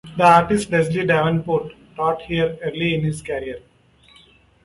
[0.17, 3.59] The artist Leslie Davenport taught here early in his career.